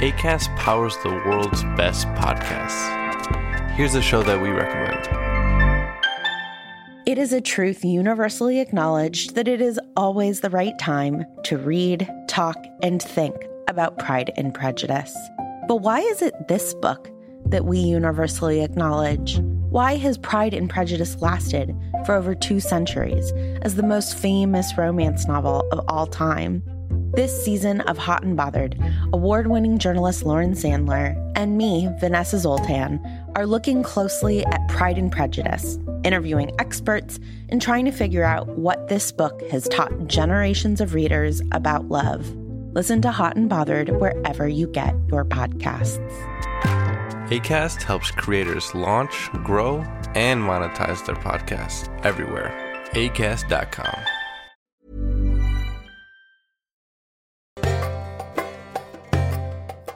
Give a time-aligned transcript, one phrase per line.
[0.00, 2.88] ACAST powers the world's best podcasts.
[3.72, 5.06] Here's a show that we recommend.
[7.06, 12.10] It is a truth universally acknowledged that it is always the right time to read,
[12.28, 13.36] talk, and think
[13.68, 15.14] about Pride and Prejudice.
[15.68, 17.10] But why is it this book
[17.44, 19.38] that we universally acknowledge?
[19.68, 21.76] Why has Pride and Prejudice lasted
[22.06, 26.62] for over two centuries as the most famous romance novel of all time?
[27.12, 28.78] This season of Hot and Bothered,
[29.12, 33.00] award winning journalist Lauren Sandler and me, Vanessa Zoltan,
[33.34, 38.86] are looking closely at Pride and Prejudice, interviewing experts, and trying to figure out what
[38.86, 42.32] this book has taught generations of readers about love.
[42.74, 45.98] Listen to Hot and Bothered wherever you get your podcasts.
[47.28, 49.78] ACAST helps creators launch, grow,
[50.14, 52.54] and monetize their podcasts everywhere.
[52.92, 54.19] ACAST.com.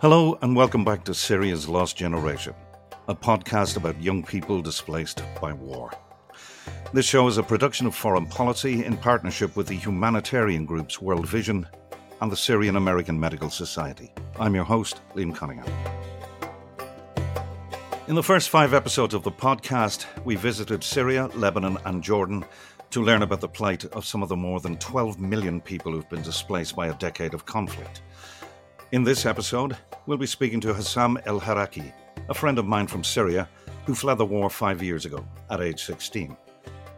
[0.04, 2.52] Hello, and welcome back to Syria's Lost Generation,
[3.08, 5.92] a podcast about young people displaced by war.
[6.92, 11.26] This show is a production of Foreign Policy in partnership with the humanitarian groups World
[11.26, 11.66] Vision
[12.20, 14.12] and the Syrian American Medical Society.
[14.38, 15.72] I'm your host, Liam Cunningham.
[18.06, 22.44] In the first five episodes of the podcast, we visited Syria, Lebanon, and Jordan
[22.90, 26.10] to learn about the plight of some of the more than 12 million people who've
[26.10, 28.02] been displaced by a decade of conflict.
[28.94, 31.92] In this episode, we'll be speaking to Hassam El Haraki,
[32.28, 33.48] a friend of mine from Syria
[33.86, 36.36] who fled the war five years ago at age 16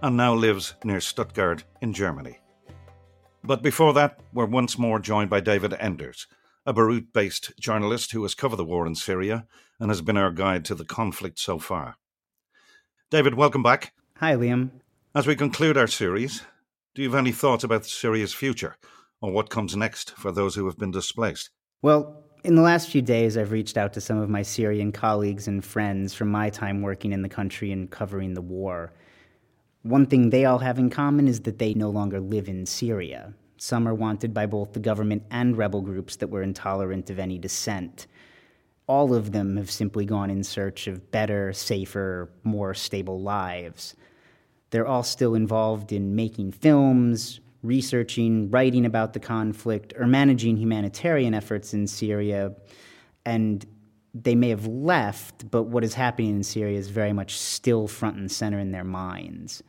[0.02, 2.38] and now lives near Stuttgart in Germany.
[3.42, 6.26] But before that, we're once more joined by David Enders,
[6.66, 9.46] a Beirut based journalist who has covered the war in Syria
[9.80, 11.96] and has been our guide to the conflict so far.
[13.10, 13.94] David, welcome back.
[14.18, 14.68] Hi, Liam.
[15.14, 16.42] As we conclude our series,
[16.94, 18.76] do you have any thoughts about Syria's future
[19.22, 21.48] or what comes next for those who have been displaced?
[21.82, 25.48] Well, in the last few days, I've reached out to some of my Syrian colleagues
[25.48, 28.92] and friends from my time working in the country and covering the war.
[29.82, 33.34] One thing they all have in common is that they no longer live in Syria.
[33.58, 37.38] Some are wanted by both the government and rebel groups that were intolerant of any
[37.38, 38.06] dissent.
[38.86, 43.96] All of them have simply gone in search of better, safer, more stable lives.
[44.70, 51.34] They're all still involved in making films, researching, writing about the conflict, or managing humanitarian
[51.34, 52.54] efforts in Syria.
[53.24, 53.66] And
[54.14, 58.16] they may have left, but what is happening in Syria is very much still front
[58.16, 59.62] and center in their minds.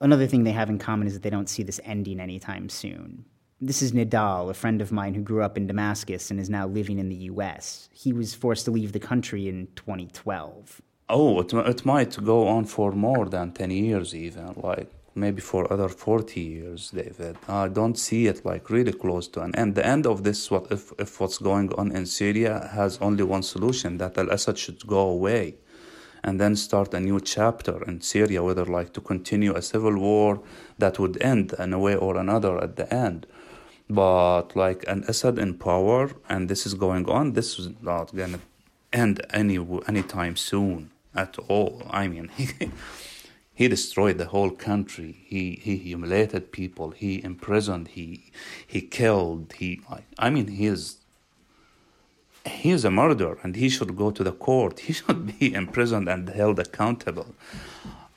[0.00, 3.24] Another thing they have in common is that they don't see this ending anytime soon.
[3.60, 6.66] This is Nidal, a friend of mine who grew up in Damascus and is now
[6.66, 7.88] living in the US.
[7.90, 10.82] He was forced to leave the country in 2012.
[11.08, 14.52] Oh, it, it might go on for more than 10 years, even.
[14.56, 17.36] Like, maybe for other 40 years, David.
[17.48, 19.74] I don't see it like really close to an end.
[19.74, 23.42] The end of this, what if, if what's going on in Syria has only one
[23.42, 25.56] solution that Al Assad should go away
[26.22, 30.40] and then start a new chapter in Syria, whether like to continue a civil war
[30.78, 33.26] that would end in a way or another at the end.
[33.88, 38.40] But like an Assad in power, and this is going on, this is not gonna
[38.92, 41.82] end any anytime soon at all.
[41.90, 42.30] I mean.
[43.56, 45.12] he destroyed the whole country.
[45.32, 46.90] He he humiliated people.
[46.90, 47.88] He imprisoned.
[47.88, 48.06] He
[48.66, 49.54] he killed.
[49.54, 49.80] He
[50.18, 50.98] I mean he is
[52.44, 54.80] he is a murderer and he should go to the court.
[54.86, 57.30] He should be imprisoned and held accountable.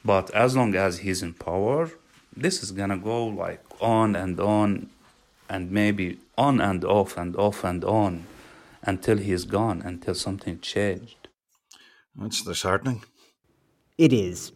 [0.04, 1.90] But as long as he's in power,
[2.36, 4.90] this is gonna go like on and on,
[5.50, 8.26] and maybe on and off and off and on,
[8.84, 11.30] until he's gone, until something changed.
[12.14, 13.04] That's disheartening.
[13.98, 14.52] It is.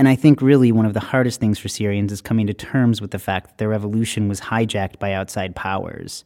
[0.00, 3.02] And I think really one of the hardest things for Syrians is coming to terms
[3.02, 6.24] with the fact that their revolution was hijacked by outside powers.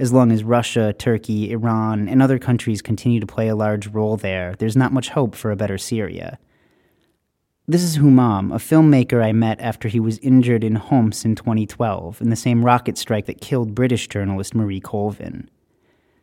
[0.00, 4.16] As long as Russia, Turkey, Iran, and other countries continue to play a large role
[4.16, 6.40] there, there's not much hope for a better Syria.
[7.68, 12.20] This is Humam, a filmmaker I met after he was injured in Homs in 2012
[12.20, 15.48] in the same rocket strike that killed British journalist Marie Colvin.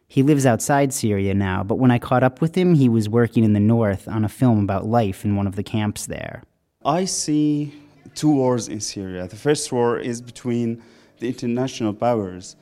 [0.09, 3.45] He lives outside Syria now, but when I caught up with him, he was working
[3.45, 6.43] in the north on a film about life in one of the camps there.
[6.85, 7.73] I see
[8.13, 9.27] two wars in Syria.
[9.27, 10.83] The first war is between
[11.19, 12.55] the international powers.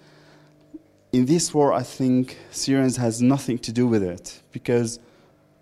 [1.11, 4.99] In this war, I think Syrians has nothing to do with it because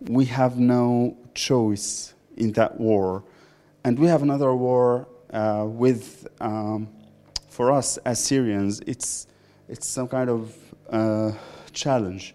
[0.02, 3.24] we have no choice in that war,
[3.84, 6.90] and we have another war uh, with, um,
[7.50, 9.28] for us as Syrians, it's
[9.68, 10.56] it's some kind of
[10.90, 11.32] uh,
[11.74, 12.34] challenge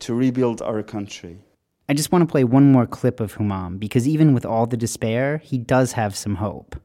[0.00, 1.38] to rebuild our country.
[1.86, 4.76] I just want to play one more clip of Humam because even with all the
[4.76, 6.76] despair, he does have some hope.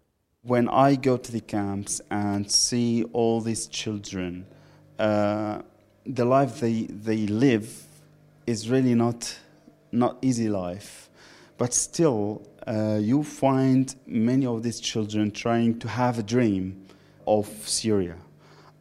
[0.41, 4.45] When I go to the camps and see all these children,
[4.97, 5.61] uh,
[6.05, 7.85] the life they, they live
[8.45, 9.39] is really not,
[9.93, 11.09] not easy life.
[11.57, 16.85] But still, uh, you find many of these children trying to have a dream
[17.25, 18.17] of Syria.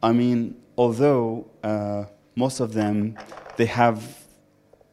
[0.03, 2.05] I mean, although uh,
[2.35, 3.17] most of them
[3.55, 4.18] they have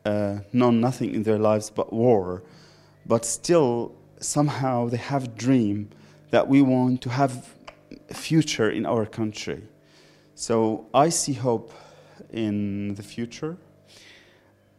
[0.06, 2.42] uh, known nothing in their lives but war,
[3.04, 5.90] but still somehow they have a dream
[6.30, 7.32] that we want to have
[8.08, 9.62] a future in our country.
[10.34, 11.72] So I see hope
[12.32, 13.56] in the future,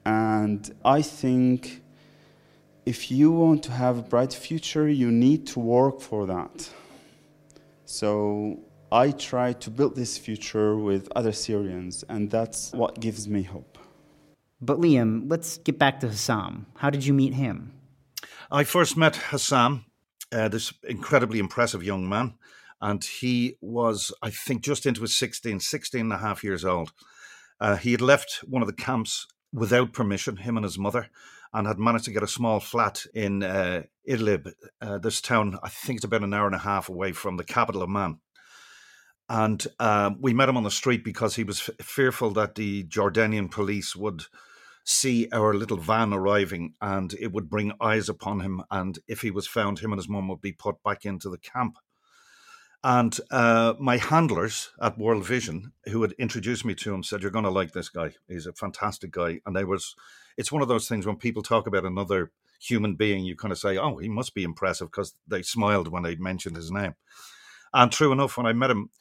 [0.06, 1.82] and I think
[2.86, 6.70] if you want to have a bright future, you need to work for that.
[7.86, 8.60] So
[8.92, 13.77] I try to build this future with other Syrians, and that's what gives me hope.
[14.60, 16.66] But Liam, let's get back to Hassam.
[16.76, 17.74] How did you meet him?
[18.50, 19.86] I first met Hassam,
[20.32, 22.36] uh, this incredibly impressive young man,
[22.82, 26.92] and he was, I think, just into his 16, 16 and a half years old.
[27.60, 31.10] Uh, he had left one of the camps without permission, him and his mother,
[31.54, 34.52] and had managed to get a small flat in uh, Idlib,
[34.82, 37.44] uh, this town, I think it's about an hour and a half away from the
[37.44, 38.20] capital of Amman.
[39.30, 42.86] And uh, we met him on the street because he was f- fearful that the
[42.86, 44.24] Jordanian police would
[44.90, 48.64] see our little van arriving and it would bring eyes upon him.
[48.72, 51.38] And if he was found, him and his mum would be put back into the
[51.38, 51.78] camp.
[52.86, 57.32] And uh, my handlers at World Vision, who had introduced me to him, said, "You're
[57.32, 58.14] going to like this guy.
[58.30, 59.96] He's a fantastic guy." And they was,
[60.38, 62.32] it's one of those things when people talk about another
[62.62, 66.04] human being, you kind of say, "Oh, he must be impressive," because they smiled when
[66.04, 66.94] they mentioned his name.
[67.74, 68.92] And true enough, when I met him,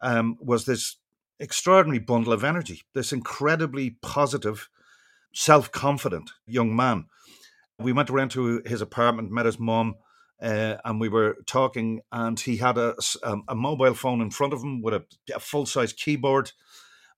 [0.00, 0.96] um, was this
[1.38, 4.70] extraordinary bundle of energy, this incredibly positive,
[5.34, 7.06] self-confident young man.
[7.78, 9.96] We went around to his apartment, met his mom
[10.44, 14.52] uh, and we were talking, and he had a, um, a mobile phone in front
[14.52, 15.04] of him with a,
[15.34, 16.52] a full size keyboard.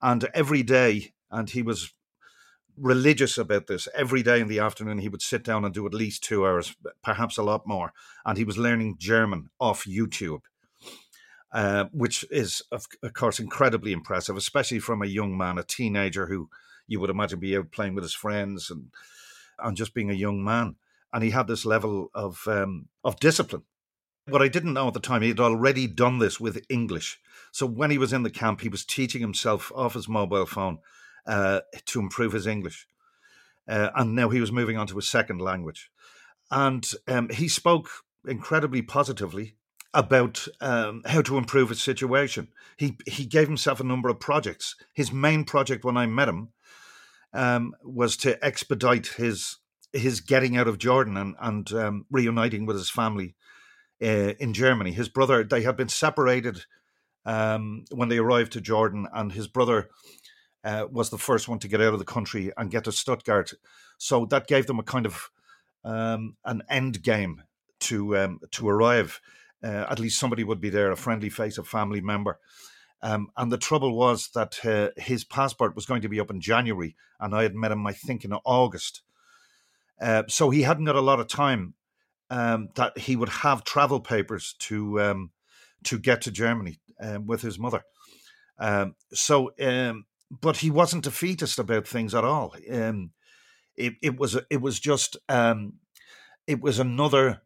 [0.03, 1.93] And every day, and he was
[2.77, 3.89] religious about this.
[3.95, 6.77] Every day in the afternoon, he would sit down and do at least two hours,
[7.03, 7.93] perhaps a lot more.
[8.25, 10.43] And he was learning German off YouTube,
[11.53, 16.51] uh, which is, of, course, incredibly impressive, especially from a young man, a teenager who
[16.87, 18.91] you would imagine be out playing with his friends and
[19.59, 20.77] and just being a young man
[21.17, 23.63] and he had this level of um, of discipline.
[24.29, 27.19] What I didn't know at the time, he had already done this with English.
[27.53, 30.79] So when he was in the camp, he was teaching himself off his mobile phone
[31.27, 32.87] uh, to improve his English,
[33.67, 35.91] uh, and now he was moving on to a second language,
[36.51, 37.89] and um, he spoke
[38.27, 39.55] incredibly positively
[39.95, 42.49] about um, how to improve his situation.
[42.77, 44.77] He he gave himself a number of projects.
[44.93, 46.51] His main project when I met him
[47.37, 49.59] um, was to expedite his
[49.93, 53.35] his getting out of Jordan and, and um, reuniting with his family
[54.03, 54.93] uh, in Germany.
[54.93, 56.65] His brother, they had been separated
[57.25, 59.89] um, when they arrived to Jordan, and his brother
[60.65, 63.53] uh, was the first one to get out of the country and get to Stuttgart.
[63.97, 65.31] So that gave them a kind of
[65.85, 67.43] um, an end game
[67.81, 69.21] to um, to arrive.
[69.63, 72.39] Uh, at least somebody would be there, a friendly face, a family member.
[73.03, 76.41] Um, and the trouble was that uh, his passport was going to be up in
[76.41, 79.03] January, and I had met him, I think, in August.
[80.01, 81.75] Uh, so he hadn't got a lot of time
[82.31, 85.31] um, that he would have travel papers to um,
[85.85, 87.83] to get to Germany um, with his mother.
[88.59, 92.55] Um, so, um, but he wasn't defeatist about things at all.
[92.59, 95.17] It, it was it was just
[96.47, 97.43] it was another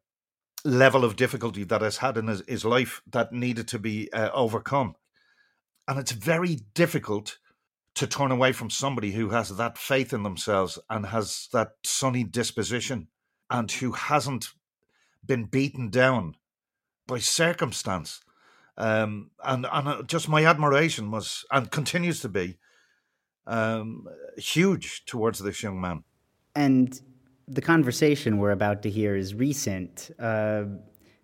[0.64, 4.30] level of difficulty that has had in his, his life that needed to be uh,
[4.32, 4.94] overcome,
[5.90, 7.38] and it's very difficult
[7.96, 12.22] to turn away from somebody who has that faith in themselves and has that sunny
[12.22, 13.08] disposition
[13.50, 14.50] and who hasn't
[15.26, 16.36] been beaten down
[17.08, 18.20] by circumstance.
[18.78, 22.56] Um, and and uh, just my admiration was and continues to be
[23.48, 24.06] um,
[24.36, 26.04] huge towards this young man.
[26.54, 26.98] And
[27.48, 30.12] the conversation we're about to hear is recent.
[30.20, 30.66] Uh,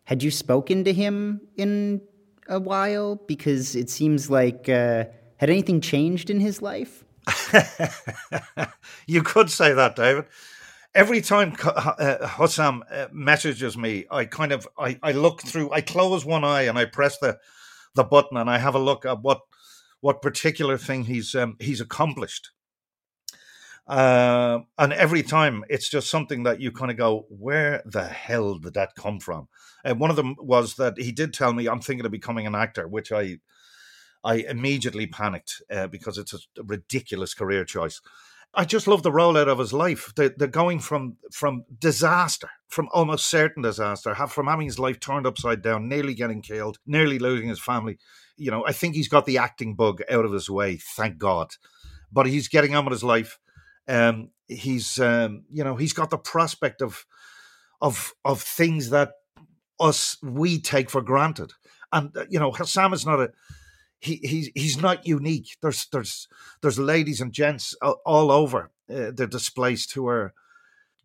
[0.03, 2.01] had you spoken to him in
[2.49, 3.17] a while?
[3.17, 4.69] Because it seems like.
[4.69, 5.05] Uh,
[5.37, 7.05] had anything changed in his life?
[9.07, 10.27] you could say that, David.
[10.95, 15.71] Every time uh, Hassam uh, messages me, I kind of I, I look through.
[15.71, 17.39] I close one eye and I press the
[17.95, 19.41] the button and I have a look at what
[20.01, 22.51] what particular thing he's um, he's accomplished.
[23.87, 28.59] Uh, and every time it's just something that you kind of go, where the hell
[28.59, 29.49] did that come from?
[29.85, 32.55] And one of them was that he did tell me I'm thinking of becoming an
[32.55, 33.39] actor, which I
[34.25, 38.01] I immediately panicked uh, because it's a ridiculous career choice.
[38.55, 40.13] I just love the rollout of his life.
[40.17, 44.99] The, the going from from disaster, from almost certain disaster, have from having his life
[44.99, 47.99] turned upside down, nearly getting killed, nearly losing his family.
[48.37, 51.53] You know, I think he's got the acting bug out of his way, thank God.
[52.13, 53.39] but he's getting on with his life.
[53.89, 57.07] Um, he's um, you know he's got the prospect of
[57.81, 59.13] of of things that
[59.79, 61.53] us we take for granted,
[61.93, 63.31] and uh, you know Hassam is not a
[64.01, 65.57] he he's he's not unique.
[65.63, 66.29] There's there's
[66.63, 67.75] there's ladies and gents
[68.05, 70.33] all over uh, the displaced who are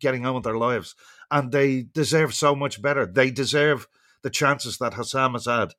[0.00, 0.94] getting on with their lives,
[1.30, 3.06] and they deserve so much better.
[3.06, 3.86] They deserve
[4.22, 5.74] the chances that Hassam has had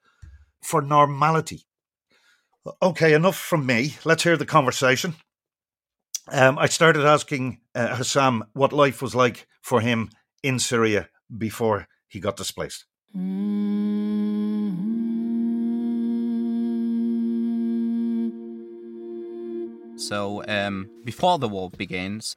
[0.61, 1.65] for normality.
[2.81, 3.97] Okay, enough from me.
[4.05, 5.15] Let's hear the conversation.
[6.29, 10.09] Um, I started asking uh, Hassam what life was like for him
[10.41, 12.85] in Syria before he got displaced.
[19.97, 22.35] So, um, before the war begins,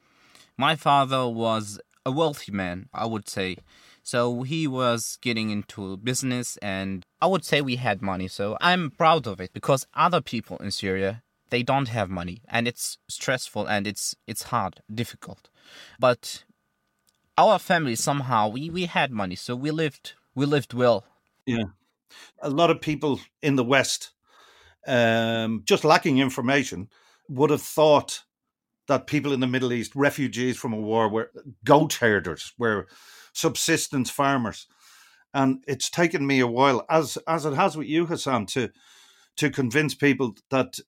[0.56, 3.56] my father was a wealthy man, I would say.
[4.02, 8.28] So he was getting into business, and I would say we had money.
[8.28, 11.22] So I'm proud of it because other people in Syria
[11.56, 15.48] they don't have money, and it's stressful and it's it's hard, difficult.
[15.98, 16.44] But
[17.38, 21.06] our family somehow we we had money, so we lived we lived well.
[21.46, 21.68] Yeah,
[22.42, 24.12] a lot of people in the West,
[24.86, 26.90] um, just lacking information,
[27.30, 28.24] would have thought
[28.86, 31.30] that people in the Middle East, refugees from a war, were
[31.64, 32.86] goat herders, were
[33.32, 34.66] subsistence farmers.
[35.32, 38.68] And it's taken me a while, as as it has with you, Hassam, to
[39.36, 40.78] to convince people that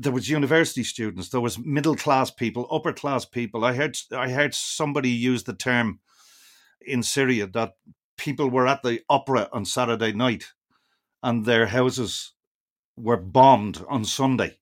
[0.00, 3.64] there was university students, there was middle class people, upper class people.
[3.64, 5.98] I heard I heard somebody use the term
[6.80, 7.74] in Syria that
[8.16, 10.52] people were at the opera on Saturday night
[11.22, 12.32] and their houses
[12.96, 14.58] were bombed on Sunday.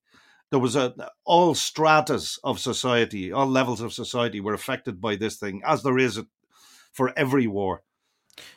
[0.50, 5.37] There was a all stratas of society, all levels of society were affected by this
[5.37, 6.21] thing, as there is
[6.93, 7.83] for every war.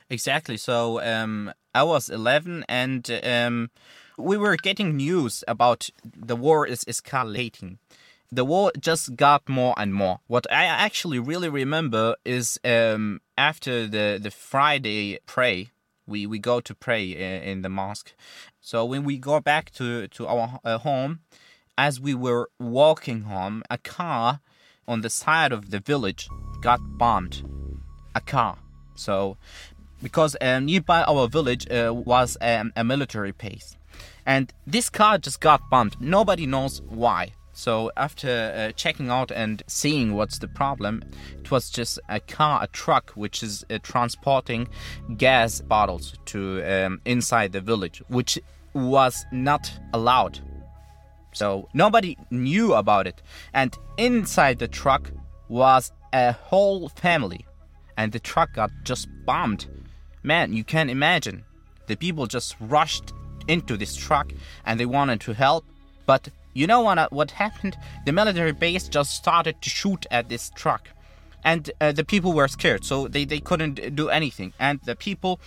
[0.09, 0.55] Exactly.
[0.55, 3.69] So um, I was 11 and um,
[4.19, 7.77] we were getting news about the war is escalating.
[8.31, 10.19] The war just got more and more.
[10.27, 15.71] What I actually really remember is um, after the, the Friday pray,
[16.05, 18.13] we, we go to pray in, in the mosque.
[18.61, 21.21] So when we go back to, to our uh, home,
[21.77, 24.41] as we were walking home, a car
[24.88, 26.27] on the side of the village
[26.61, 27.43] got bombed
[28.13, 28.57] a car.
[28.95, 29.38] So,
[30.01, 33.75] because um, nearby our village uh, was um, a military base,
[34.25, 36.00] and this car just got bumped.
[36.00, 37.34] Nobody knows why.
[37.53, 41.03] So after uh, checking out and seeing what's the problem,
[41.39, 44.70] it was just a car, a truck, which is uh, transporting
[45.18, 48.39] gas bottles to um, inside the village, which
[48.74, 50.39] was not allowed.
[51.34, 53.22] So nobody knew about it,
[53.53, 55.12] and inside the truck
[55.50, 57.46] was a whole family
[58.00, 59.68] and the truck got just bombed.
[60.29, 61.43] Man, you can't imagine.
[61.88, 63.13] The people just rushed
[63.48, 64.31] into this truck
[64.63, 65.65] and they wanted to help,
[66.05, 67.75] but you know what, what happened?
[68.05, 70.89] The military base just started to shoot at this truck.
[71.43, 74.53] And uh, the people were scared, so they, they couldn't do anything.
[74.59, 75.39] And the people,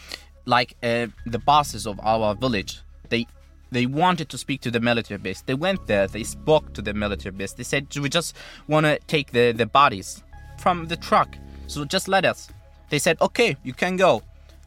[0.47, 3.29] like uh, the bosses of our village, they
[3.71, 5.43] they wanted to speak to the military base.
[5.43, 7.53] They went there, they spoke to the military base.
[7.53, 8.35] They said, We just
[8.67, 10.25] want to take the, the bodies
[10.59, 11.37] from the truck.
[11.69, 12.49] So just let us.
[12.91, 14.23] They said, okay, you can go.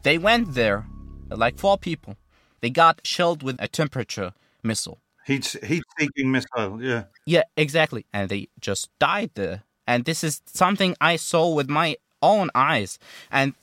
[0.06, 0.86] They went there,
[1.30, 2.16] like four people.
[2.60, 5.00] They got shelled with a temperature missile.
[5.26, 7.06] Heat, heat-seeking missile, yeah.
[7.24, 8.06] Yeah, exactly.
[8.12, 9.64] And they just died there.
[9.84, 13.00] And this is something I saw with my own eyes.
[13.32, 13.54] And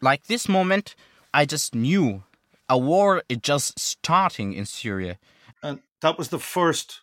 [0.00, 0.94] like this moment,
[1.34, 2.22] I just knew
[2.68, 5.18] a war is just starting in Syria.
[5.64, 7.00] And that was the first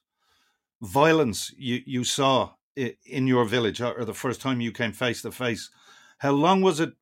[0.82, 5.34] violence you, you saw in your village or the first time you came face to
[5.34, 5.70] face.
[6.20, 6.94] How long was it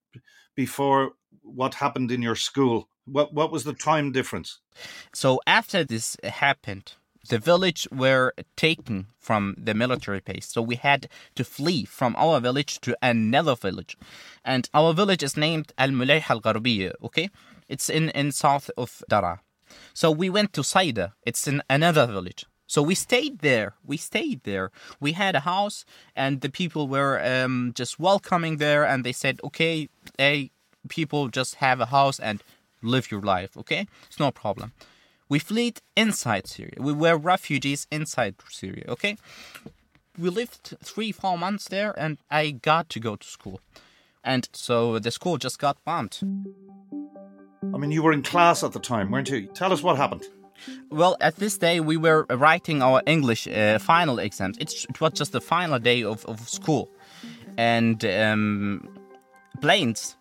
[0.56, 1.12] before
[1.46, 2.90] what happened in your school?
[3.06, 4.60] What what was the time difference?
[5.14, 6.94] So after this happened,
[7.30, 10.48] the village were taken from the military base.
[10.48, 13.98] So we had to flee from our village to another village.
[14.44, 17.30] And our village is named Al Mulayh Al Gharbiya, okay?
[17.68, 19.42] It's in, in south of Dara.
[19.94, 21.14] So we went to Saida.
[21.26, 22.46] It's in another village.
[22.68, 23.76] So we stayed there.
[23.84, 24.72] We stayed there.
[25.00, 25.86] We had a house,
[26.16, 29.88] and the people were um, just welcoming there, and they said, "Okay,
[30.18, 30.52] hey,
[30.88, 32.44] people, just have a house and
[32.82, 33.58] live your life.
[33.58, 34.72] Okay, it's no problem."
[35.28, 36.78] We fled inside Syria.
[36.78, 38.86] We were refugees inside Syria.
[38.88, 39.18] Okay,
[40.18, 43.60] we lived three, four months there, and I got to go to school,
[44.24, 46.20] and so the school just got bombed.
[47.74, 49.48] I mean, you were in class at the time, weren't you?
[49.48, 50.24] Tell us what happened.
[50.90, 54.58] Well, at this day, we were writing our English uh, final exams.
[54.60, 56.90] It's, it was just the final day of, of school.
[57.58, 58.88] And um,
[59.62, 60.16] planes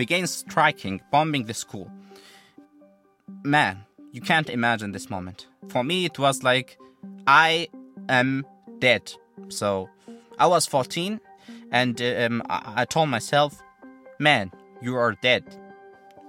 [0.00, 1.90] began striking, bombing the school.
[3.42, 5.46] Man, you can't imagine this moment.
[5.68, 6.78] For me, it was like
[7.26, 7.68] I
[8.08, 8.46] am
[8.78, 9.12] dead.
[9.48, 9.90] So
[10.38, 11.20] I was 14
[11.70, 13.62] and um, I, I told myself,
[14.18, 15.44] man, you are dead.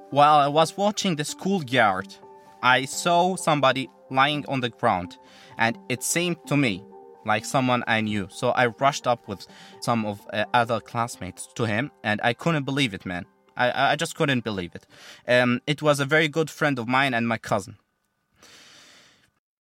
[0.10, 2.14] While I was watching the schoolyard,
[2.62, 5.18] I saw somebody lying on the ground
[5.58, 6.84] and it seemed to me
[7.26, 8.28] like someone I knew.
[8.32, 9.48] So I rushed up with
[9.80, 13.26] some of uh, other classmates to him and I couldn't believe it, man.
[13.56, 14.86] I, I just couldn't believe it.
[15.28, 17.78] Um, it was a very good friend of mine and my cousin.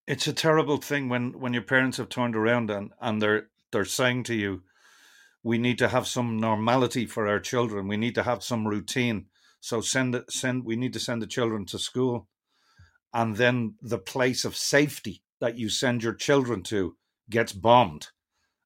[0.07, 3.85] It's a terrible thing when, when your parents have turned around and, and they're they're
[3.85, 4.63] saying to you,
[5.43, 7.87] we need to have some normality for our children.
[7.87, 9.27] We need to have some routine.
[9.59, 12.27] So send send we need to send the children to school.
[13.13, 16.95] And then the place of safety that you send your children to
[17.29, 18.09] gets bombed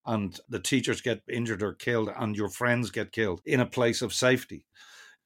[0.06, 4.02] and the teachers get injured or killed and your friends get killed in a place
[4.02, 4.66] of safety.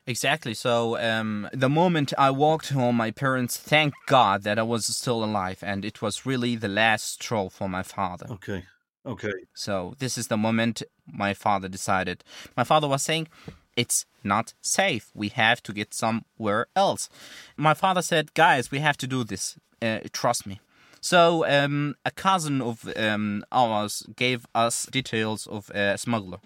[0.09, 0.55] Exactly.
[0.55, 5.23] So um, the moment I walked home, my parents thanked God that I was still
[5.23, 8.25] alive, and it was really the last straw for my father.
[8.31, 8.63] Okay.
[9.05, 9.33] Okay.
[9.53, 12.23] So this is the moment my father decided.
[12.57, 13.27] My father was saying,
[13.75, 15.11] "It's not safe.
[15.13, 17.07] We have to get somewhere else."
[17.55, 19.59] My father said, "Guys, we have to do this.
[19.79, 20.59] Uh, trust me."
[21.01, 26.39] So um, a cousin of um, ours gave us details of a smuggler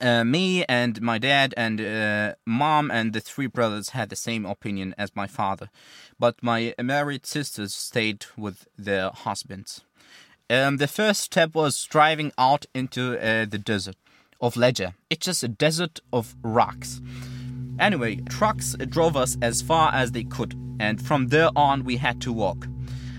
[0.00, 4.44] uh, me and my dad and uh, mom and the three brothers had the same
[4.44, 5.70] opinion as my father,
[6.18, 9.82] but my married sisters stayed with their husbands.
[10.48, 13.96] Um, the first step was driving out into uh, the desert
[14.40, 14.94] of Leja.
[15.10, 17.00] It's just a desert of rocks.
[17.78, 22.20] Anyway, trucks drove us as far as they could, and from there on we had
[22.22, 22.66] to walk.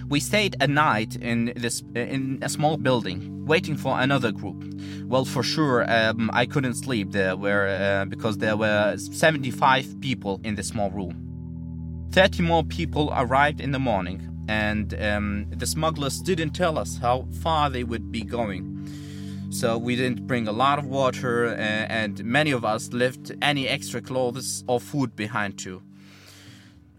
[0.08, 4.64] We stayed a night in this in a small building, waiting for another group.
[5.06, 10.40] Well, for sure, um, I couldn't sleep there, where uh, because there were 75 people
[10.44, 11.24] in the small room.
[12.12, 17.28] 30 more people arrived in the morning, and um, the smugglers didn't tell us how
[17.42, 18.74] far they would be going.
[19.50, 23.68] So we didn't bring a lot of water, uh, and many of us left any
[23.68, 25.82] extra clothes or food behind too.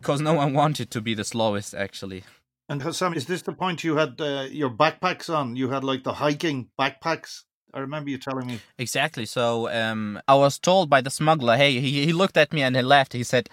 [0.01, 2.25] Because no one wanted to be the slowest, actually.
[2.69, 5.57] And Hassam, is this the point you had uh, your backpacks on?
[5.57, 7.45] You had like the hiking backpacks.
[7.73, 8.61] I remember you telling me.
[8.79, 9.25] Exactly.
[9.25, 12.77] So um, I was told by the smuggler, hey, he, he looked at me and
[12.77, 13.15] he laughed.
[13.15, 13.49] He said,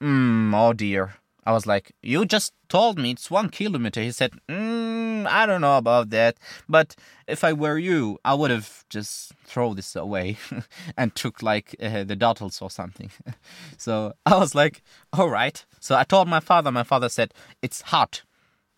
[0.00, 1.14] mm, oh dear.
[1.46, 4.02] I was like, you just told me it's one kilometer.
[4.02, 6.36] He said, mm, I don't know about that.
[6.68, 6.94] But
[7.26, 10.36] if I were you, I would have just throw this away
[10.98, 13.10] and took like uh, the dottles or something.
[13.78, 14.82] so I was like,
[15.14, 15.64] all right.
[15.80, 16.70] So I told my father.
[16.70, 18.22] My father said, it's hot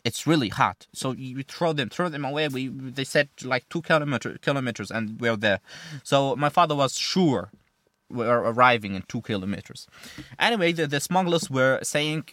[0.04, 0.86] it's really hot.
[0.92, 2.48] So you throw them, throw them away.
[2.48, 5.60] We they said like two kilometer, kilometers, and we're there.
[6.02, 7.50] So my father was sure
[8.08, 9.86] we're arriving in two kilometers.
[10.38, 12.24] Anyway, the, the smugglers were saying,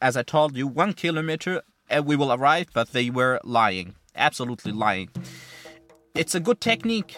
[0.00, 4.72] as I told you, one kilometer and we will arrive, but they were lying, absolutely
[4.72, 5.10] lying.
[6.14, 7.16] It's a good technique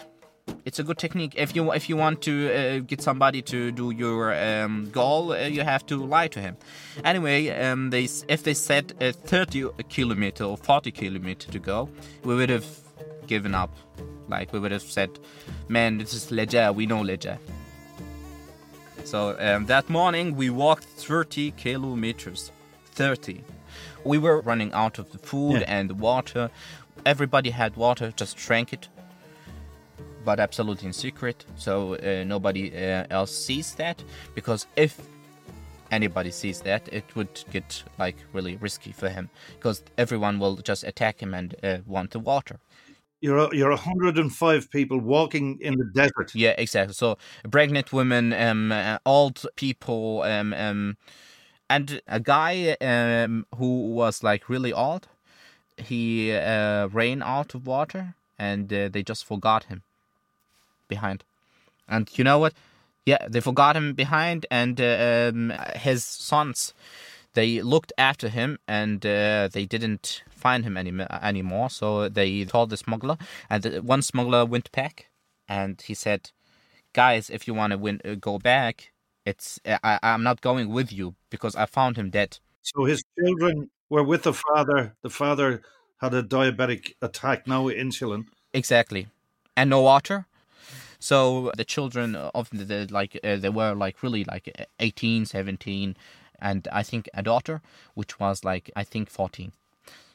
[0.65, 1.33] it's a good technique.
[1.35, 5.45] If you if you want to uh, get somebody to do your um, goal uh,
[5.45, 6.57] you have to lie to him.
[7.03, 11.89] Anyway um, they if they said a 30 kilometer or 40 kilometer to go
[12.23, 12.65] we would have
[13.27, 13.75] given up.
[14.29, 15.19] Like we would have said
[15.67, 17.37] man this is Leja we know Leja
[19.03, 22.51] so um, that morning we walked 30 kilometers.
[22.85, 23.43] 30
[24.05, 25.65] we were running out of the food yeah.
[25.67, 26.49] and the water.
[27.05, 28.87] Everybody had water just drank it
[30.25, 34.03] but absolutely in secret, so uh, nobody uh, else sees that.
[34.35, 34.99] Because if
[35.91, 40.83] anybody sees that, it would get like really risky for him, because everyone will just
[40.83, 42.59] attack him and uh, want the water.
[43.21, 46.35] You're you're 105 people walking in the desert.
[46.35, 46.93] Yeah, exactly.
[46.93, 47.17] So
[47.49, 50.97] pregnant women, um, uh, old people, um, um,
[51.69, 55.07] and a guy um, who was like really old.
[55.77, 59.83] He uh, ran out of water, and uh, they just forgot him
[60.87, 61.23] behind.
[61.87, 62.53] And you know what?
[63.05, 66.73] Yeah, they forgot him behind, and uh, um, his sons,
[67.33, 71.69] they looked after him, and uh, they didn't find him any anymore.
[71.69, 73.17] So they told the smuggler,
[73.49, 75.09] and one smuggler went back,
[75.49, 76.31] and he said,
[76.93, 78.93] "Guys, if you want to win, uh, go back.
[79.25, 83.69] It's I, I'm not going with you because I found him dead." So his children
[83.89, 84.95] were with the father.
[85.01, 85.61] The father
[85.97, 88.27] had a diabetic attack, no insulin.
[88.53, 89.07] Exactly,
[89.57, 90.25] and no water
[91.03, 95.97] so the children of the, the like uh, they were like really like 18, 17,
[96.39, 97.61] and I think a daughter
[97.93, 99.51] which was like I think 14.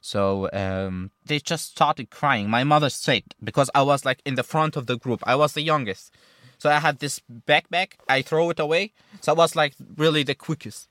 [0.00, 2.48] So um, they just started crying.
[2.48, 5.20] My mother said because I was like in the front of the group.
[5.24, 6.10] I was the youngest.
[6.56, 7.92] So I had this backpack.
[8.08, 8.92] I throw it away.
[9.20, 10.88] So I was like really the quickest.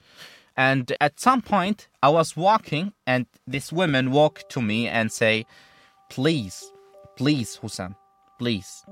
[0.55, 5.45] And at some point, I was walking, and this woman walked to me and say,
[6.09, 6.71] please,
[7.15, 7.95] please, Hussein,
[8.39, 8.83] please.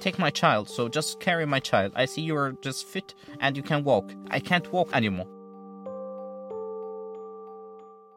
[0.00, 1.92] Take my child, so just carry my child.
[1.96, 4.12] I see you're just fit and you can walk.
[4.30, 5.26] I can't walk anymore.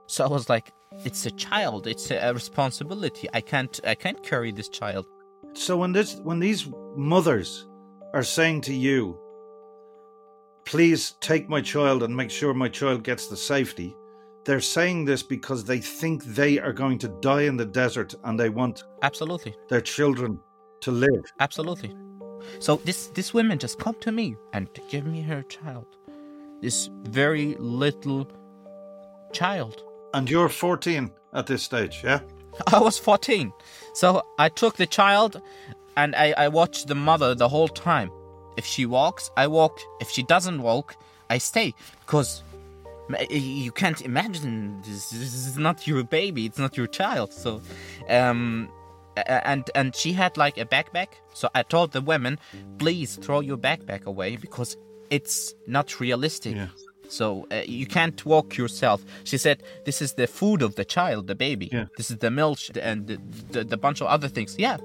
[0.08, 0.74] So I was like,
[1.06, 3.28] it's a child, it's a responsibility.
[3.34, 5.06] I can't I can't carry this child.
[5.54, 7.68] So when this when these mothers
[8.14, 9.18] are saying to you,
[10.66, 13.96] please take my child and make sure my child gets the safety,
[14.46, 18.40] they're saying this because they think they are going to die in the desert and
[18.40, 19.56] they want Absolutely.
[19.70, 20.40] their children
[20.82, 21.26] to live.
[21.40, 21.96] Absolutely.
[22.60, 25.86] So this this woman just come to me and give me her child.
[26.62, 28.28] This very little
[29.32, 29.84] child.
[30.14, 32.22] And you're 14 at this stage, yeah?
[32.68, 33.54] I was 14.
[33.94, 35.42] So I took the child
[35.96, 38.12] and I, I watched the mother the whole time.
[38.58, 39.80] If she walks, I walk.
[40.02, 40.96] If she doesn't walk,
[41.30, 41.74] I stay.
[42.06, 42.44] Because
[43.30, 47.34] you can't imagine this, this is not your baby, it's not your child.
[47.34, 47.62] So,
[48.10, 48.70] um,
[49.28, 51.08] and and she had like a backpack.
[51.34, 52.40] So I told the women,
[52.78, 54.78] please throw your backpack away because
[55.10, 56.56] it's not realistic.
[56.56, 56.68] Yeah.
[57.10, 59.04] So uh, you can't walk yourself.
[59.24, 61.70] She said, "This is the food of the child, the baby.
[61.72, 61.86] Yeah.
[61.98, 63.20] This is the milk and the,
[63.52, 64.78] the, the bunch of other things." Yeah.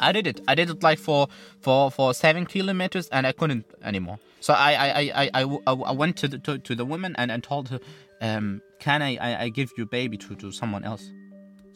[0.00, 0.40] I did it.
[0.46, 1.28] I did it like for
[1.60, 4.18] for for seven kilometers, and I couldn't anymore.
[4.40, 7.32] So I I I I, I, I went to the to, to the woman and,
[7.32, 7.80] and told her,
[8.20, 11.10] um, "Can I, I I give your baby to, to someone else?"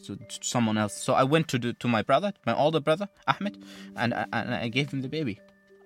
[0.07, 0.93] To, to someone else.
[0.93, 3.57] So I went to the, to my brother, my older brother Ahmed,
[3.95, 5.39] and I, and I gave him the baby.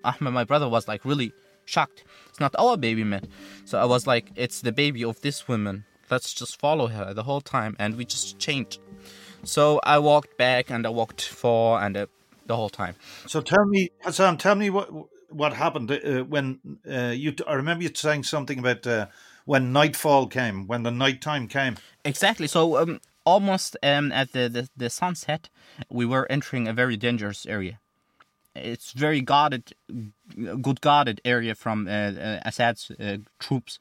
[0.03, 1.33] Ahmed, my brother, was like really
[1.65, 2.03] shocked.
[2.29, 3.27] It's not our baby, man.
[3.65, 5.85] So I was like, it's the baby of this woman.
[6.09, 8.79] Let's just follow her the whole time, and we just changed.
[9.43, 12.07] So I walked back, and I walked for, and uh,
[12.47, 12.95] the whole time.
[13.27, 14.89] So tell me, Hassan, tell me what
[15.29, 17.33] what happened uh, when uh, you.
[17.45, 19.07] I remember you saying something about uh,
[19.47, 21.77] when nightfall came, when the night time came.
[22.03, 22.47] Exactly.
[22.47, 25.49] So um, almost um, at the, the the sunset,
[25.89, 27.79] we were entering a very dangerous area.
[28.55, 29.73] It's very guarded,
[30.61, 33.79] good guarded area from uh, uh, Assad's uh, troops.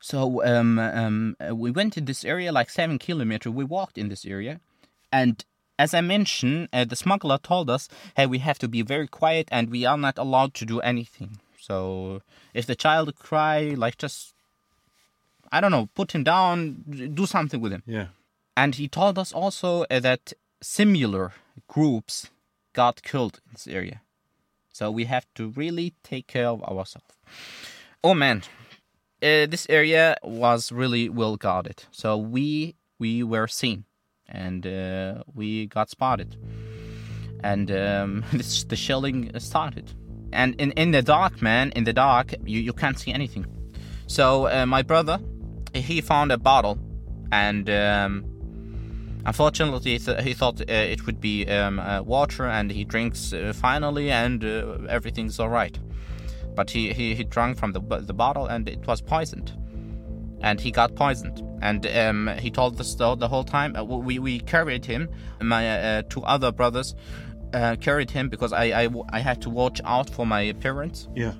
[0.00, 3.50] So um, um, we went in this area like seven kilometer.
[3.50, 4.60] We walked in this area,
[5.12, 5.44] and
[5.78, 9.48] as I mentioned, uh, the smuggler told us, "Hey, we have to be very quiet,
[9.50, 11.40] and we are not allowed to do anything.
[11.62, 12.22] So
[12.54, 14.34] if the child cry, like just
[15.52, 18.06] I don't know, put him down, do something with him." Yeah.
[18.56, 21.32] And he told us also uh, that similar
[21.68, 22.30] groups
[22.72, 24.00] got killed in this area.
[24.72, 27.14] So we have to really take care of ourselves.
[28.02, 28.42] Oh man,
[29.22, 31.84] uh, this area was really well guarded.
[31.92, 33.84] So we we were seen,
[34.28, 36.36] and uh, we got spotted,
[37.44, 39.92] and um, this, the shelling started.
[40.32, 43.46] And in, in the dark, man, in the dark, you, you can't see anything.
[44.06, 45.18] So uh, my brother,
[45.74, 46.78] he found a bottle,
[47.30, 48.32] and um,
[49.24, 54.10] Unfortunately, he thought uh, it would be um, uh, water, and he drinks uh, finally,
[54.10, 55.78] and uh, everything's all right.
[56.56, 59.52] But he, he, he drank from the, the bottle, and it was poisoned.
[60.40, 61.40] And he got poisoned.
[61.62, 63.76] And um, he told us the, the whole time.
[63.76, 65.08] Uh, we, we carried him,
[65.40, 66.96] my two other brothers
[67.54, 71.32] uh, carried him because I, I, I had to watch out for my parents Yeah.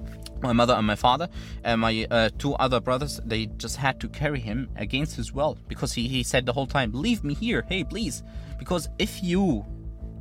[0.43, 1.29] my mother and my father
[1.65, 5.57] and my uh, two other brothers they just had to carry him against his will
[5.69, 8.23] because he, he said the whole time leave me here hey please.
[8.59, 9.65] Because if you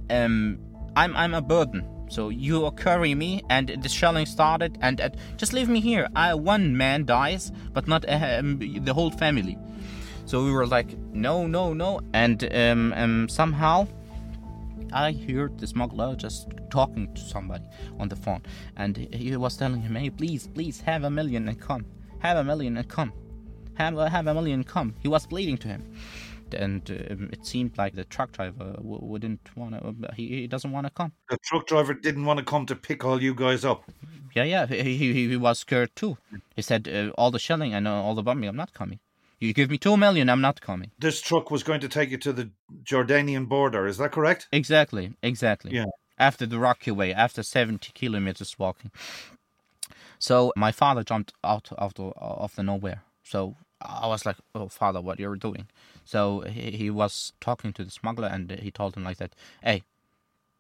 [0.10, 0.58] um
[0.96, 5.16] i'm i'm a burden so you are carrying me and the shelling started and, and
[5.38, 6.10] just leave me here.
[6.14, 9.58] I, one man dies but not um, the whole family.
[10.26, 13.88] So we were like no no no and um, um somehow
[14.94, 17.66] I heard the smuggler just talking to somebody
[18.00, 18.42] on the phone,
[18.78, 21.86] and he was telling him, "Hey, please, please, have a million and come,
[22.20, 23.14] have a million and come,
[23.76, 25.94] have a, have a million come." He was pleading to him,
[26.54, 30.14] and um, it seemed like the truck driver w- wouldn't want to.
[30.16, 31.14] He, he doesn't want to come.
[31.30, 33.90] The truck driver didn't want to come to pick all you guys up.
[34.36, 36.18] Yeah, yeah, he he, he was scared too.
[36.56, 39.00] He said, uh, "All the shelling and uh, all the bombing, I'm not coming.
[39.42, 42.18] You give me two million, I'm not coming." This truck was going to take you
[42.20, 42.52] to the
[42.84, 43.88] Jordanian border.
[43.88, 44.48] Is that correct?
[44.52, 45.74] Exactly, exactly.
[45.74, 45.86] Yeah.
[46.18, 48.92] After the rocky way, after 70 kilometers walking.
[50.20, 53.02] So my father jumped out of the of the nowhere.
[53.24, 55.68] So I was like, "Oh, father, what you're doing?"
[56.06, 59.84] So he, he was talking to the smuggler, and he told him like that, "Hey,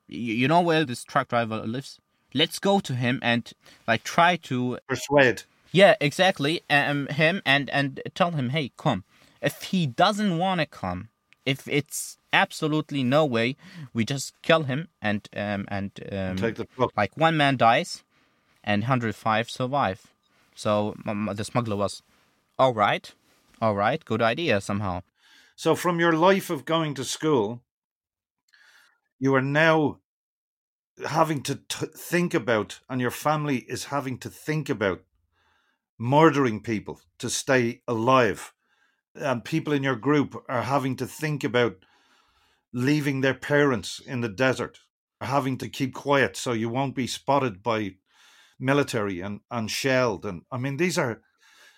[0.07, 1.99] you, you know where this truck driver lives?
[2.33, 3.51] Let's go to him and
[3.87, 5.43] like try to Persuade.
[5.71, 6.61] Yeah, exactly.
[6.69, 9.03] Um, him and and tell him, hey, come.
[9.41, 11.09] If he doesn't want to come,
[11.45, 13.55] if it's absolutely no way,
[13.93, 16.91] we just kill him and um and um Take the truck.
[16.95, 18.03] like one man dies,
[18.63, 20.13] and 105 survive.
[20.55, 22.03] So um, the smuggler was,
[22.59, 23.11] all right,
[23.61, 25.03] All right, good idea somehow.
[25.55, 27.61] So, from your life of going to school,
[29.19, 29.99] you are now
[31.07, 35.03] having to t- think about, and your family is having to think about
[36.01, 38.53] murdering people to stay alive.
[39.13, 41.75] And people in your group are having to think about
[42.73, 44.79] leaving their parents in the desert,
[45.21, 47.97] having to keep quiet so you won't be spotted by
[48.59, 50.25] military and, and shelled.
[50.25, 51.21] And I mean, these are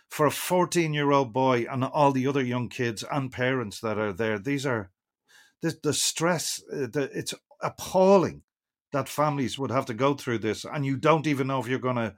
[0.09, 3.97] for a 14 year old boy and all the other young kids and parents that
[3.97, 4.89] are there, these are
[5.61, 8.43] the, the stress, uh, the, it's appalling
[8.93, 10.63] that families would have to go through this.
[10.63, 12.15] And you don't even know if you're going to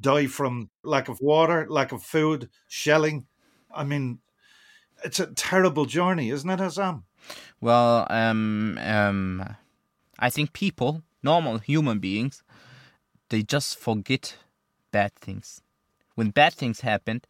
[0.00, 3.26] die from lack of water, lack of food, shelling.
[3.74, 4.20] I mean,
[5.04, 7.04] it's a terrible journey, isn't it, Hassan?
[7.60, 9.56] Well, um, um,
[10.18, 12.42] I think people, normal human beings,
[13.28, 14.36] they just forget
[14.90, 15.62] bad things
[16.20, 17.26] when bad things happened,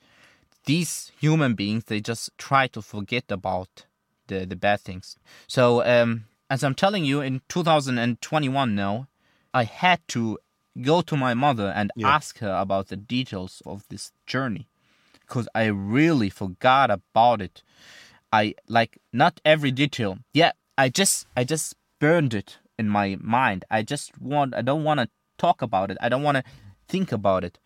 [0.64, 3.86] these human beings they just try to forget about
[4.26, 5.16] the the bad things.
[5.46, 9.06] So um, as I'm telling you, in 2021 now,
[9.54, 10.38] I had to
[10.82, 12.08] go to my mother and yeah.
[12.08, 14.68] ask her about the details of this journey
[15.20, 17.62] because I really forgot about it.
[18.32, 20.18] I like not every detail.
[20.32, 23.64] Yeah, I just I just burned it in my mind.
[23.70, 25.98] I just want I don't want to talk about it.
[26.00, 26.44] I don't want to
[26.88, 27.58] think about it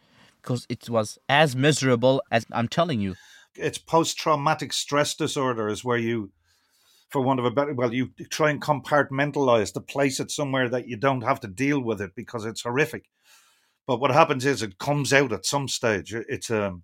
[0.43, 3.17] because it was as miserable as I'm telling you.
[3.57, 6.33] It's post traumatic stress disorder, is where you,
[7.15, 10.89] for want of a better, well, you try and compartmentalize to place it somewhere that
[10.89, 13.05] you don't have to deal with it because it's horrific.
[13.87, 16.13] But what happens is it comes out at some stage.
[16.13, 16.75] It's a,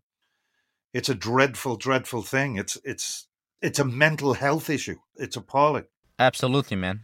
[0.95, 2.59] it's a dreadful, dreadful thing.
[2.59, 3.27] It's it's
[3.61, 4.99] it's a mental health issue.
[5.16, 5.87] It's appalling.
[6.21, 7.01] Absolutely, man.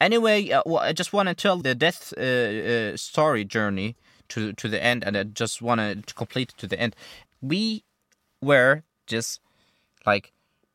[0.00, 3.96] Anyway, uh, well, I just want to tell the death uh, uh, story journey
[4.28, 6.96] to to the end, and I just want to complete to the end.
[7.42, 7.84] We
[8.40, 9.40] were just
[10.06, 10.32] like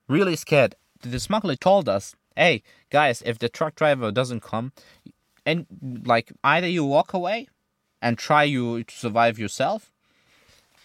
[0.07, 0.75] really scared.
[1.01, 4.71] The smuggler told us, "Hey guys, if the truck driver doesn't come,
[5.45, 5.65] and
[6.05, 7.47] like either you walk away
[8.01, 9.91] and try you to survive yourself,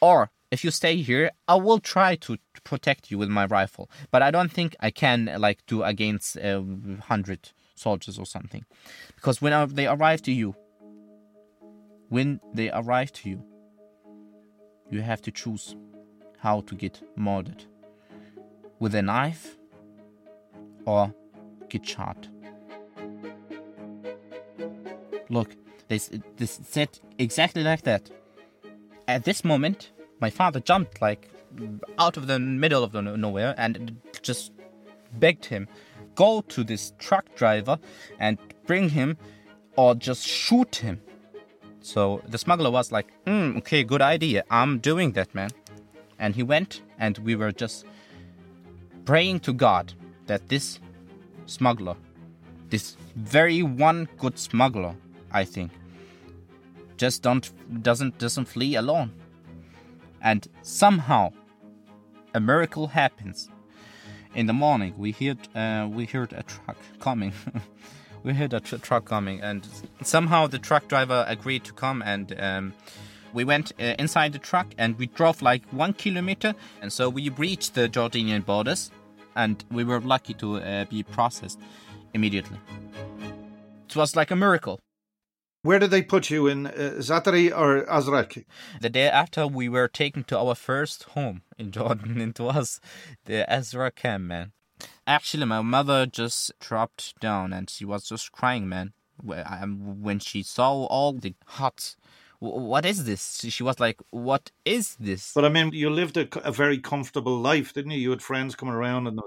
[0.00, 3.90] or if you stay here, I will try to protect you with my rifle.
[4.11, 6.62] But I don't think I can like do against uh,
[7.02, 8.64] hundred soldiers or something,
[9.14, 10.55] because when they arrive to you,
[12.09, 13.44] when they arrive to you,
[14.90, 15.76] you have to choose
[16.38, 17.64] how to get murdered
[18.79, 19.55] with a knife
[20.87, 21.12] or
[21.68, 22.29] get shot.
[25.29, 25.55] Look,
[25.88, 28.11] this, this said exactly like that.
[29.09, 31.31] At this moment, my father jumped like
[31.99, 34.53] out of the middle of the nowhere and just
[35.18, 35.68] begged him,
[36.14, 37.79] go to this truck driver
[38.18, 39.16] and bring him
[39.77, 41.01] or just shoot him.
[41.81, 44.44] So the smuggler was like, mm, okay, good idea.
[44.51, 45.51] I'm doing that, man.
[46.18, 47.85] And he went, and we were just
[49.05, 49.92] praying to God
[50.26, 50.80] that this
[51.46, 51.96] smuggler,
[52.70, 54.94] this very one good smuggler,
[55.32, 55.70] I think,
[56.96, 57.50] just don't
[57.82, 59.12] doesn't doesn't flee alone.
[60.22, 61.32] And somehow,
[62.34, 63.50] a miracle happens.
[64.34, 67.32] In the morning, we heard uh, we heard a truck coming.
[68.22, 69.66] we heard a tr- truck coming, and
[70.02, 72.74] somehow the truck driver agreed to come, and um,
[73.32, 77.28] we went uh, inside the truck and we drove like one kilometer, and so we
[77.28, 78.90] reached the Jordanian borders,
[79.37, 81.61] and we were lucky to uh, be processed
[82.14, 82.59] immediately.
[83.88, 84.81] It was like a miracle.
[85.62, 88.44] Where did they put you in uh, Zaatari or Azraq?
[88.81, 92.20] The day after, we were taken to our first home in Jordan.
[92.20, 92.81] It was
[93.25, 94.53] the Azraq camp, man.
[95.07, 98.92] Actually, my mother just dropped down and she was just crying, man.
[99.22, 101.96] When she saw all the huts,
[102.38, 103.44] what is this?
[103.49, 107.38] She was like, "What is this?" But I mean, you lived a, a very comfortable
[107.38, 107.99] life, didn't you?
[107.99, 109.20] You had friends coming around and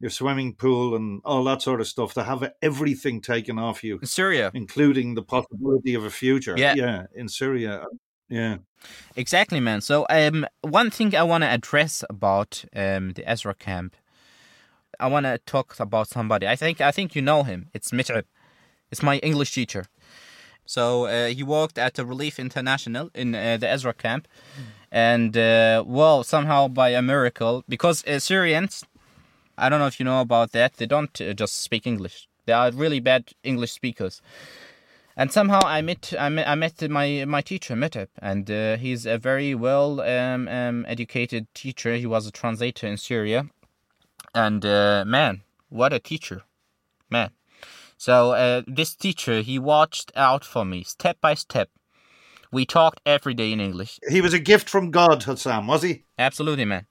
[0.00, 2.14] your swimming pool and all that sort of stuff.
[2.14, 6.54] To have everything taken off you, in Syria, including the possibility of a future.
[6.56, 7.84] Yeah, yeah, in Syria.
[8.28, 8.56] Yeah.
[9.14, 9.80] Exactly, man.
[9.80, 13.94] So, um, one thing I want to address about um the Azraq camp
[14.98, 16.46] I want to talk about somebody.
[16.46, 17.68] I think I think you know him.
[17.74, 18.24] It's Mit'ab.
[18.90, 19.86] It's my English teacher.
[20.66, 24.28] So uh, he worked at the Relief International in uh, the Azraq camp,
[24.90, 28.84] and uh, well, somehow by a miracle, because uh, Syrians,
[29.56, 32.28] I don't know if you know about that, they don't uh, just speak English.
[32.44, 34.20] They are really bad English speakers.
[35.16, 39.06] And somehow I met I met, I met my my teacher Mit'ab, and uh, he's
[39.06, 41.94] a very well um, um, educated teacher.
[41.96, 43.46] He was a translator in Syria,
[44.34, 46.42] and uh, man, what a teacher,
[47.08, 47.30] man.
[47.96, 51.70] So uh, this teacher, he watched out for me step by step.
[52.52, 53.98] We talked every day in English.
[54.08, 56.04] He was a gift from God, Hassan, was he?
[56.18, 56.86] Absolutely, man.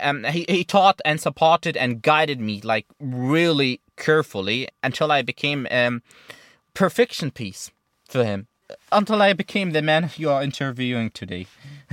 [0.00, 5.66] um, he, he taught and supported and guided me like really carefully until I became
[5.70, 6.02] um,
[6.74, 7.70] perfection piece
[8.08, 8.48] for him.
[8.90, 11.46] Until I became the man you are interviewing today.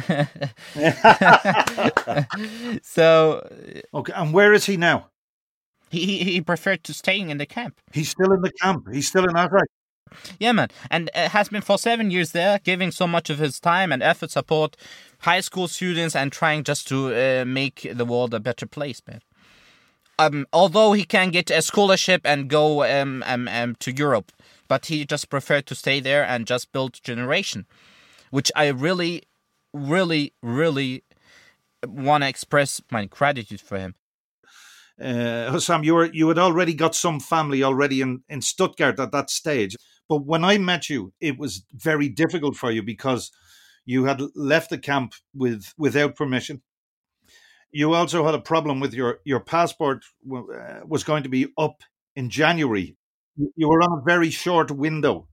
[2.81, 3.47] so
[3.93, 5.10] Okay, and where is he now?
[5.91, 7.79] He, he preferred to staying in the camp.
[7.91, 8.87] He's still in the camp.
[8.91, 9.65] He's still in Azraq.
[10.39, 13.59] Yeah, man, and uh, has been for seven years there, giving so much of his
[13.59, 14.75] time and effort support
[15.19, 19.21] high school students and trying just to uh, make the world a better place, man.
[20.19, 24.31] Um, although he can get a scholarship and go um, um, um to Europe,
[24.67, 27.65] but he just preferred to stay there and just build generation,
[28.31, 29.23] which I really,
[29.73, 31.03] really, really
[31.87, 33.95] want to express my gratitude for him.
[35.01, 39.11] Uh, Hussam, you were you had already got some family already in, in Stuttgart at
[39.11, 39.75] that stage.
[40.07, 43.31] But when I met you, it was very difficult for you because
[43.85, 46.61] you had left the camp with without permission.
[47.71, 51.81] You also had a problem with your your passport uh, was going to be up
[52.15, 52.95] in January.
[53.55, 55.27] You were on a very short window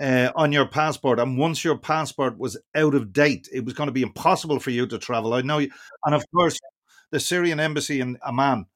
[0.00, 3.86] uh, on your passport, and once your passport was out of date, it was going
[3.86, 5.32] to be impossible for you to travel.
[5.34, 5.70] I know, you,
[6.04, 6.58] and of course,
[7.10, 8.66] the Syrian embassy in Amman,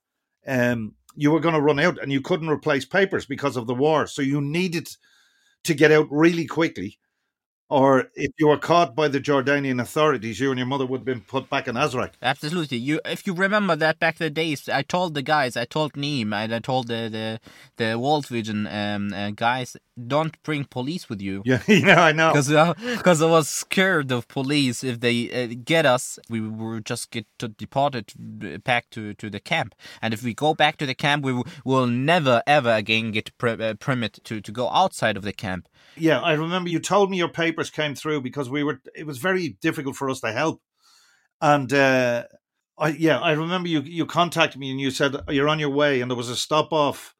[0.46, 3.74] um, you were going to run out, and you couldn't replace papers because of the
[3.74, 4.06] war.
[4.06, 4.88] So you needed
[5.64, 6.98] to get out really quickly.
[7.68, 11.04] Or if you were caught by the Jordanian authorities, you and your mother would have
[11.06, 12.10] been put back in Azraq.
[12.20, 12.76] Absolutely.
[12.76, 16.34] You, if you remember that back the days, I told the guys, I told Neem,
[16.34, 17.40] and I told the the
[17.78, 19.74] the World Vision um, uh, guys,
[20.08, 21.42] don't bring police with you.
[21.44, 22.32] Yeah, yeah, I know.
[22.32, 22.48] Because
[22.96, 24.82] because I was scared of police.
[24.82, 29.30] If they uh, get us, we will just get to deported uh, back to, to
[29.30, 29.74] the camp.
[30.00, 33.36] And if we go back to the camp, we will, will never ever again get
[33.38, 35.68] pre- uh, permit to, to go outside of the camp.
[35.96, 38.80] Yeah, I remember you told me your papers came through because we were.
[38.94, 40.62] It was very difficult for us to help,
[41.40, 42.24] and uh,
[42.78, 46.00] I yeah, I remember you you contacted me and you said you're on your way
[46.00, 47.14] and there was a stop off.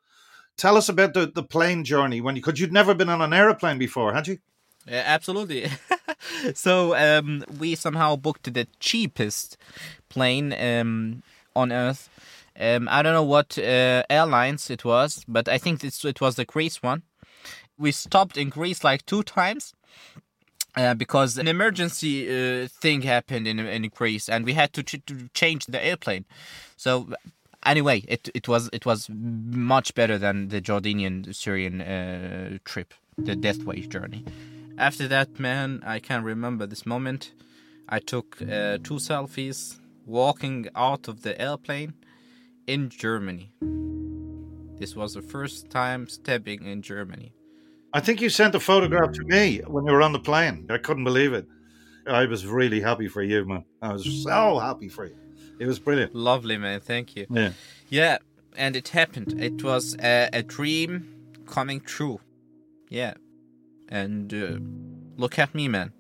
[0.57, 3.33] Tell us about the, the plane journey when you because you'd never been on an
[3.33, 4.39] aeroplane before, had you?
[4.87, 5.69] Yeah, absolutely.
[6.55, 9.57] so um, we somehow booked the cheapest
[10.09, 11.23] plane um,
[11.55, 12.09] on Earth.
[12.59, 16.45] Um, I don't know what uh, airlines it was, but I think it was the
[16.45, 17.03] Greece one
[17.79, 19.75] we stopped in Greece like two times.
[20.75, 25.05] Uh, because an emergency uh, thing happened in in Greece, and we had to, ch-
[25.05, 26.25] to change the airplane.
[26.79, 27.09] So
[27.65, 33.35] anyway, it it was it was much better than the Jordanian Syrian uh, trip, the
[33.37, 34.25] Deathway journey.
[34.79, 37.33] After that, man, I can remember this moment.
[37.89, 41.95] I took uh, two selfies walking out of the airplane
[42.67, 43.53] in Germany.
[44.79, 47.33] This was the first time stepping in Germany.
[47.93, 50.67] I think you sent a photograph to me when you were on the plane.
[50.71, 51.47] I couldn't believe it.
[52.07, 53.65] I was really happy for you, man.
[53.83, 55.17] I was so happy for you.
[55.63, 56.13] It was brilliant.
[56.13, 56.81] Lovely, man.
[56.81, 57.25] Thank you.
[57.31, 57.53] Yeah.
[57.89, 58.19] Yeah,
[58.57, 59.41] and it happened.
[59.41, 61.07] It was a, a dream
[61.47, 62.19] coming true.
[62.89, 63.15] Yeah.
[63.89, 64.59] And uh,
[65.17, 65.93] look at me, man.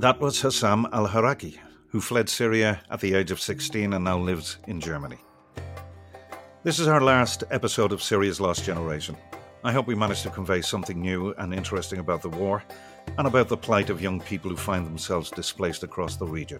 [0.00, 4.18] That was Hussam al Haraki, who fled Syria at the age of 16 and now
[4.18, 5.18] lives in Germany.
[6.66, 9.16] This is our last episode of Syria's Lost Generation.
[9.62, 12.64] I hope we managed to convey something new and interesting about the war
[13.16, 16.58] and about the plight of young people who find themselves displaced across the region.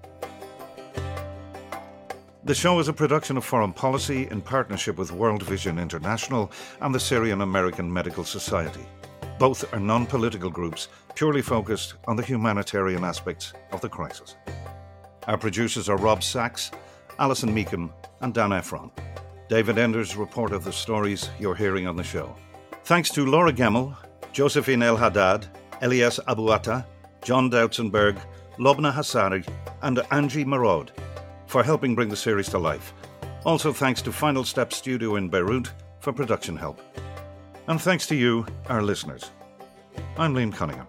[2.44, 6.94] The show is a production of Foreign Policy in partnership with World Vision International and
[6.94, 8.86] the Syrian American Medical Society.
[9.40, 14.36] Both are non political groups purely focused on the humanitarian aspects of the crisis.
[15.26, 16.70] Our producers are Rob Sachs,
[17.18, 17.90] Alison Meekham,
[18.20, 18.92] and Dan Ephron.
[19.48, 22.34] David Enders report of the stories you're hearing on the show.
[22.84, 23.96] Thanks to Laura Gemmel,
[24.32, 25.46] Josephine El Haddad,
[25.82, 26.84] Elias Abuata,
[27.22, 28.18] John Doutzenberg,
[28.58, 29.46] Lobna Hassari,
[29.82, 30.90] and Angie Marod
[31.46, 32.92] for helping bring the series to life.
[33.44, 36.80] Also, thanks to Final Step Studio in Beirut for production help.
[37.68, 39.30] And thanks to you, our listeners.
[40.18, 40.88] I'm Liam Cunningham.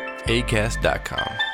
[0.31, 1.50] ACAST.com.